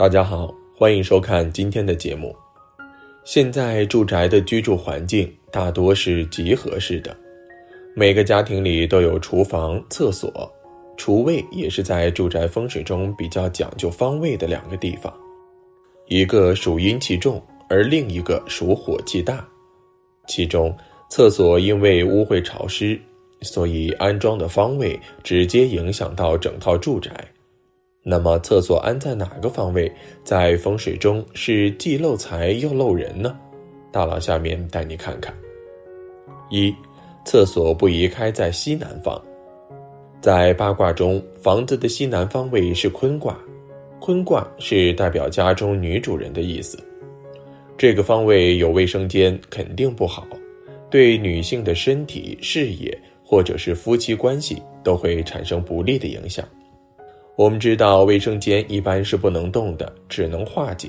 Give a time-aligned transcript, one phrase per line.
[0.00, 2.34] 大家好，欢迎收看今天的节目。
[3.22, 7.14] 现在住宅的居住环境大多是集合式的，
[7.94, 10.50] 每个家庭里都有厨房、厕所，
[10.96, 15.12] 厨卫也是在住宅风水中比较讲究方位的两个地方，
[16.06, 17.38] 一个属阴气重，
[17.68, 19.46] 而另一个属火气大。
[20.26, 20.74] 其中，
[21.10, 22.98] 厕所因为污秽潮湿，
[23.42, 27.12] 所以安装的方位直接影响到整套住宅。
[28.02, 29.92] 那么，厕所安在哪个方位，
[30.24, 33.38] 在风水中是既漏财又漏人呢？
[33.92, 35.34] 大佬下面带你看看。
[36.48, 36.74] 一，
[37.26, 39.20] 厕所不宜开在西南方。
[40.18, 43.38] 在八卦中，房子的西南方位是坤卦，
[44.00, 46.78] 坤卦是代表家中女主人的意思。
[47.76, 50.26] 这个方位有卫生间，肯定不好，
[50.90, 56.42] 对女性的身体、事业或者是夫妻关系都会产生不利的影响。
[57.36, 60.88] 我们知道卫生间一般是不能动的，只能化解。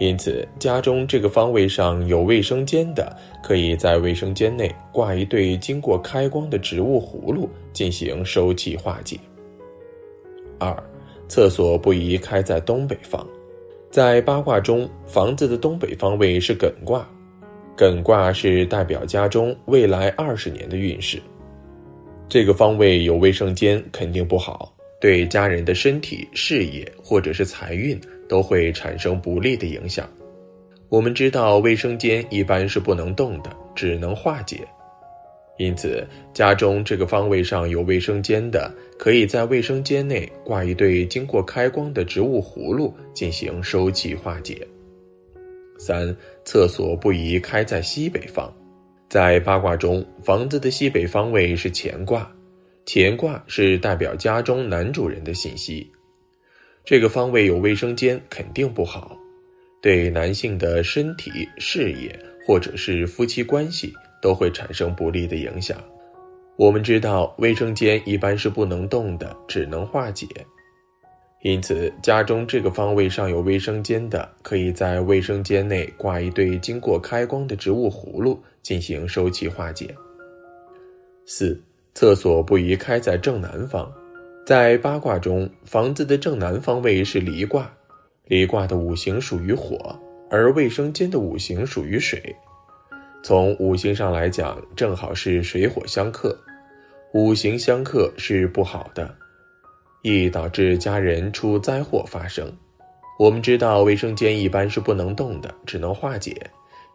[0.00, 9.16] 因此，家中这个方位上有卫生间的，可以在卫生间内挂一对经过开光的植物葫芦，进行收气化解。
[10.58, 10.76] 二，
[11.28, 13.24] 厕所不宜开在东北方。
[13.88, 17.08] 在八卦中，房子的东北方位是艮卦，
[17.76, 21.22] 艮卦是代表家中未来二十年的运势。
[22.28, 24.73] 这个方位有卫生间，肯定不好。
[25.00, 30.08] 对家人的身体、事业或者是财运都会产生不利的影响。
[30.88, 34.60] 我们知道卫生间一般是不能动的，只能化解。
[35.56, 44.66] 因此，家中这个方位上有卫生间的，可以在卫生间内挂一对经过开光的植物葫芦，进行收气化解。
[45.78, 48.52] 三、厕所不宜开在西北方。
[49.08, 52.28] 在八卦中，房子的西北方位是乾卦。
[52.86, 55.90] 乾卦是代表家中男主人的信息，
[56.84, 59.16] 这个方位有卫生间肯定不好，
[59.80, 62.14] 对男性的身体、事业
[62.46, 63.90] 或者是夫妻关系
[64.20, 65.82] 都会产生不利的影响。
[66.56, 70.26] 我们知道卫生间一般是不能动的，只能化解，
[71.40, 79.92] 因此家中这个方位上有卫生间的，可以在卫生间内挂一对经过开光的植物葫芦，进行收气化解。
[81.24, 81.58] 四。
[81.94, 83.88] 厕所不宜开在正南方，
[84.44, 87.70] 在八卦中，房子的正南方位是离卦，
[88.26, 89.96] 离卦的五行属于火，
[90.28, 92.34] 而卫生间的五行属于水。
[93.22, 96.36] 从五行上来讲，正好是水火相克，
[97.12, 99.14] 五行相克是不好的，
[100.02, 102.52] 易导致家人出灾祸发生。
[103.20, 106.34] 我们知道，卫生间一般是不能动的，只能化解。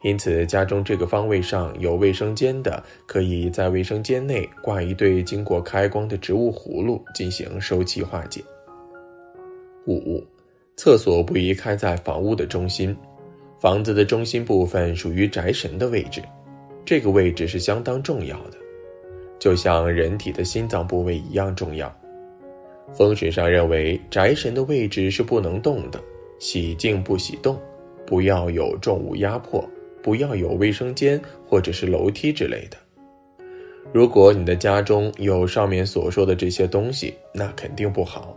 [0.01, 8.41] 因此，家中这个方位上有卫生间的，可以在卫生间内挂一对经过开光的植物葫芦，进行收气化解。
[9.85, 10.23] 五，
[10.77, 12.95] 厕所不宜开在房屋的中心，
[13.59, 16.21] 房子的中心部分属于宅神的位置，
[16.85, 18.57] 这个位置是相当重要的，
[19.37, 21.93] 就像人体的心脏部位一样重要。
[22.93, 26.01] 风水上认为，宅神的位置是不能动的，
[26.39, 27.59] 喜静不喜动，
[28.05, 29.61] 不要有重物压迫。
[30.01, 32.77] 不要有卫生间或者是楼梯之类的。
[33.91, 38.35] 如果你的家中有上面所说的这些东西，那肯定不好。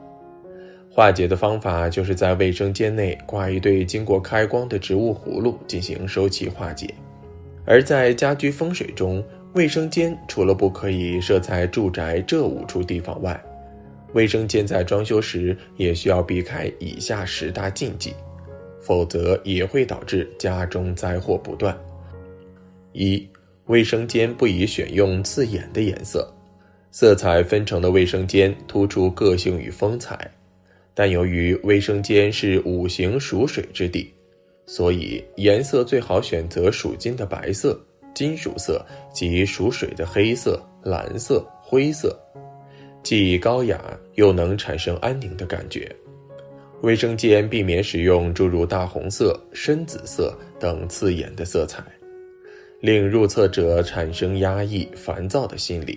[0.91, 6.93] 化解的方法就是在卫生间内挂一对经过开光的植物葫芦进行收气化解。
[7.65, 9.25] 而在家居风水中，
[9.55, 13.39] 卫生间除了不可以设在住宅这五处地方外，
[14.15, 18.13] 卫生间在装修时也需要避开以下十大禁忌。
[18.83, 21.75] 否则也会导致家中灾祸不断。
[22.93, 23.27] 一、
[23.67, 26.31] 卫生间不宜选用刺眼的颜色，
[26.91, 30.31] 色彩纷呈的卫生间突出个性与风采。
[30.95, 34.13] 但由于卫生间是五行属水之地，
[34.67, 37.81] 所以颜色最好选择属金的白色、
[38.13, 42.15] 金属色及属水的黑色、蓝色、灰色，
[43.03, 45.91] 既高雅又能产生安宁的感觉。
[46.83, 51.81] 卫生间避免使用诸如大红色、深紫色等刺眼的色彩，
[52.81, 55.97] 令入厕者产生压抑、烦躁的心理。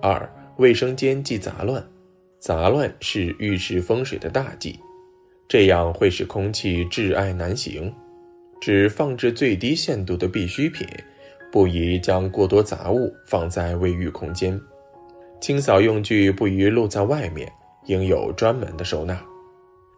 [0.00, 1.80] 二、卫生间忌杂乱，
[2.40, 4.76] 杂乱是浴室风水的大忌，
[5.46, 7.92] 这样会使空气滞碍难行。
[8.60, 10.84] 只放置最低限度的必需品，
[11.52, 14.60] 不宜将过多杂物放在卫浴空间。
[15.40, 17.48] 清扫用具不宜露在外面，
[17.86, 19.20] 应有专门的收纳。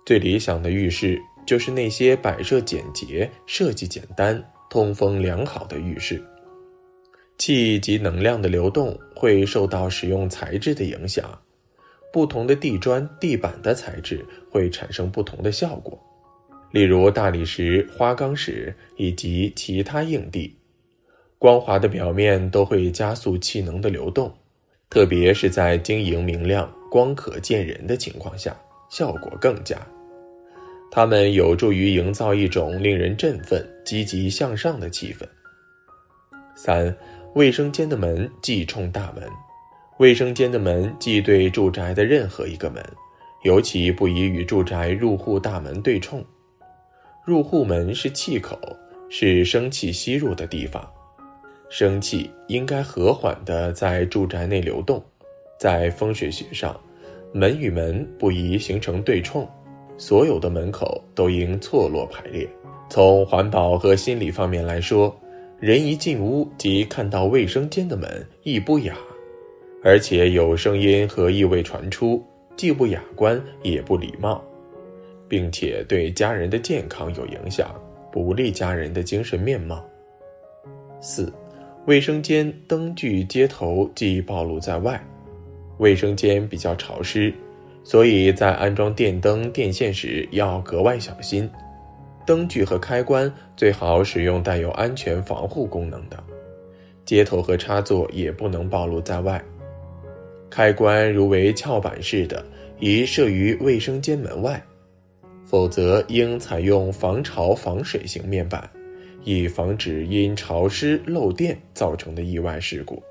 [0.04, 6.22] 最理想的浴室就是那些摆设简洁、设计简单、通风良好的浴室。
[7.38, 11.36] 气及能量的流动会受到使用材质的影响，
[12.12, 15.98] 不同的地砖、地板的材质会产生不同的效果。
[16.70, 20.56] 例如大理石、花岗石以及其他硬地，
[21.38, 24.32] 光滑的表面都会加速气能的流动，
[24.90, 28.56] 特别是在晶莹明亮、光可见人的情况下，
[28.90, 29.76] 效果更佳。
[30.94, 35.26] 它们有助于营造一种令人振奋、积极向上的气氛。
[36.54, 36.96] 三、
[37.34, 39.28] 卫生间的门忌冲大门。
[39.98, 42.80] 卫生间的门忌对住宅的任何一个门，
[43.42, 46.24] 尤其不宜与住宅入户大门对冲。
[47.24, 48.56] 入户门是气口，
[49.10, 50.88] 是生气吸入的地方，
[51.70, 55.04] 生气应该和缓地在住宅内流动。
[55.58, 56.80] 在风水学上，
[57.32, 59.44] 门与门不宜形成对冲。
[59.96, 62.48] 所有的门口都应错落排列。
[62.90, 65.14] 从环保和心理方面来说，
[65.58, 68.94] 人一进屋即看到卫生间的门，亦不雅，
[69.82, 72.22] 而且有声音和异味传出，
[72.56, 74.44] 既不雅观也不礼貌，
[75.28, 77.74] 并且对家人的健康有影响，
[78.12, 79.82] 不利家人的精神面貌。
[81.00, 81.32] 四，
[81.86, 85.02] 卫生间灯具接头即暴露在外，
[85.78, 87.32] 卫生间比较潮湿。
[87.84, 91.48] 所以在安装电灯电线时要格外小心，
[92.24, 96.16] 灯具和开关最好使用带有安全防护功能的，
[97.04, 99.40] 接头和插座也不能暴露在外。
[100.48, 102.42] 开关如为翘板式的，
[102.78, 104.62] 宜设于卫生间门外，
[105.44, 108.66] 否则应采用防潮防水型面板，
[109.24, 113.02] 以防止因潮湿漏电造成的意外事故。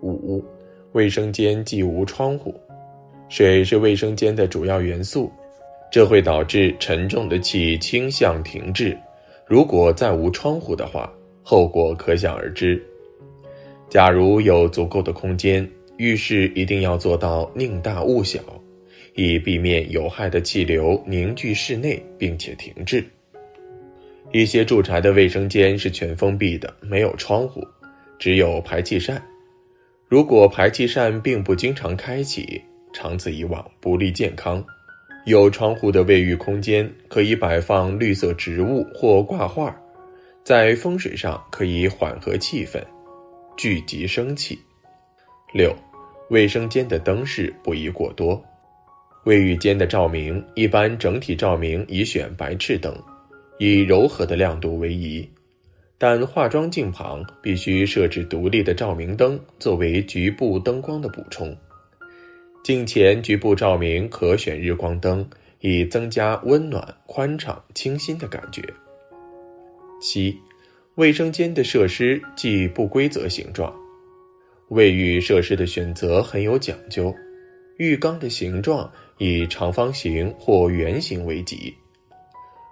[0.00, 0.44] 五，
[0.92, 2.54] 卫生间既无窗户。
[3.32, 5.32] 水是卫生间的主要元素，
[5.90, 8.94] 这会导致沉重的气倾向停滞。
[9.46, 11.10] 如果再无窗户的话，
[11.42, 12.78] 后果可想而知。
[13.88, 18.38] 假如有足够的空间，浴室一定要做到宁大勿小，
[19.14, 23.02] 以避免有害的气流凝聚室内并且停滞。
[24.30, 27.66] 一些住宅的卫生间是全封闭的，没有窗户，
[28.18, 29.22] 只有排气扇。
[30.06, 32.60] 如果排气扇并不经常开启，
[32.92, 34.64] 长此以往不利健康。
[35.24, 39.74] 有窗户的卫浴空间可以摆放绿色植物或挂画，
[40.42, 42.82] 在风水上可以缓和气氛，
[43.56, 44.58] 聚集生气。
[45.52, 45.72] 六，
[46.28, 48.42] 卫生间的灯饰不宜过多。
[49.24, 52.92] 卫浴间的照明一般整体照明以选白炽灯，
[53.60, 55.30] 以柔和的亮度为宜，
[55.96, 61.56] 但化妆镜旁必须设置独立的照明灯，作为局部灯光的补充。
[62.62, 65.28] 镜前局部照明可选日光灯，
[65.58, 68.62] 以增加温暖、宽敞、清新的感觉。
[70.00, 70.38] 七，
[70.94, 73.74] 卫生间的设施忌不规则形状。
[74.68, 77.12] 卫浴设施的选择很有讲究，
[77.78, 81.74] 浴缸的形状以长方形或圆形为吉，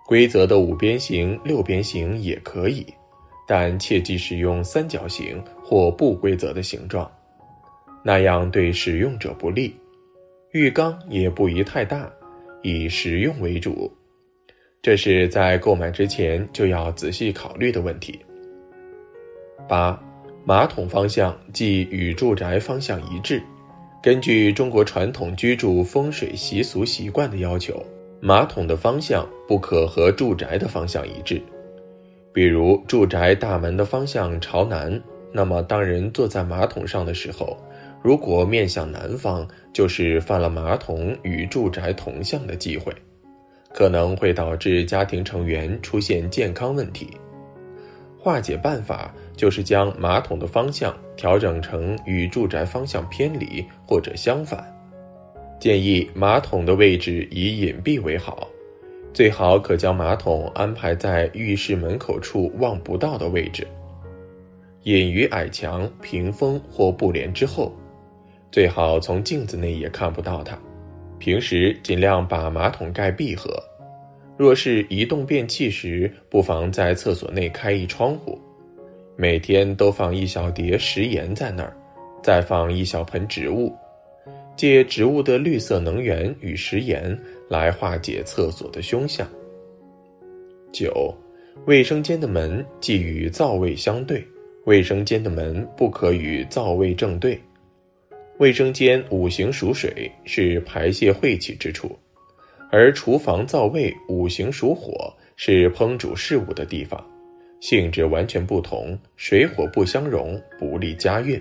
[0.07, 2.87] 规则的五边形、六边形也可以，
[3.47, 7.11] 但切忌使用三角形或不规则的形状。
[8.02, 9.75] 那样对使用者不利，
[10.52, 12.11] 浴缸也不宜太大，
[12.62, 13.93] 以实用为主，
[14.81, 18.19] 这是在购买之前就要仔细考虑的问题。
[19.69, 20.02] 八，
[20.45, 23.42] 马桶方向即与住宅方向一致。
[24.02, 27.85] 根据中国传统居住风水习俗习惯的要求，
[28.19, 31.40] 马桶的方向不可和住宅的方向一致。
[32.33, 34.99] 比如住宅大门的方向朝南，
[35.33, 37.54] 那么当人坐在马桶上的时候。
[38.02, 42.90] 如果面向南方，就是犯了马桶与住宅同向的忌讳，
[43.75, 47.11] 可能会导致家庭成员出现健康问题。
[48.19, 54.64] 化解办法就是将马桶的方向调整成与住宅方向偏离或者相反。
[55.59, 58.49] 建议马桶的位置以隐蔽为好，
[59.12, 63.66] 最好可将马桶安排在浴室门口处望不到的位置，
[64.85, 67.71] 隐于矮墙、屏风或布帘之后。
[68.50, 70.59] 最好从镜子内也看不到它。
[71.19, 73.50] 平时尽量把马桶盖闭合。
[74.37, 78.40] 若是移动便器时，不妨在厕所内开一窗户。
[79.16, 81.76] 每天都放一小碟食盐在那儿，
[82.23, 83.71] 再放一小盆植物，
[84.57, 87.16] 借植物的绿色能源与食盐
[87.50, 89.28] 来化解厕所的凶相。
[90.73, 91.14] 九，
[91.66, 94.26] 卫生间的门既与灶位相对，
[94.64, 97.38] 卫生间的门不可与灶位正对。
[98.40, 101.88] 卫生间五行属水，是排泄晦气之处；
[102.70, 106.99] 而厨房灶位五行属火，是烹煮事物的地方，
[107.61, 111.38] 性质完全不同，水火不相容，不利家运。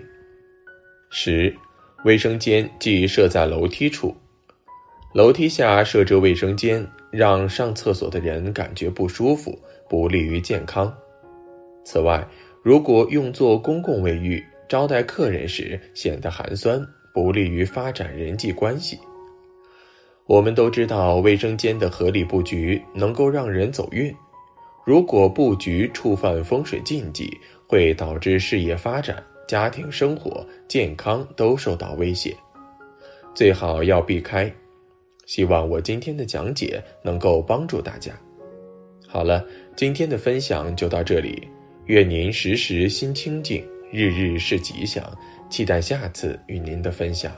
[1.10, 1.56] 十，
[2.04, 4.14] 卫生间即设在楼梯处，
[5.14, 10.94] 楼梯下设置卫生间，让上厕所的人感觉不舒服，不利于健康。
[11.86, 12.28] 此外，
[12.62, 16.80] 如果用作公共卫浴，招待客人时显得寒酸，
[17.14, 18.98] 不利于发展人际关系。
[20.28, 24.16] 我们都知道，卫生间的合理布局能够让人走运。
[24.86, 27.36] 如果布局触犯风水禁忌，
[27.68, 29.22] 会导致事业发展。
[29.48, 32.38] 家庭生活、健康都受到威胁，
[33.34, 34.54] 最好要避开。
[35.26, 38.14] 希望我今天的讲解能够帮助大家。
[39.08, 39.44] 好了，
[39.76, 41.48] 今天的分享就到这里，
[41.88, 45.04] 愿您时时心清静，日日是吉祥。
[45.50, 47.34] 期待下次与您的分享。